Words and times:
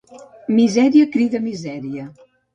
Misèria 0.59 1.07
crida 1.17 1.43
misèria. 1.45 2.09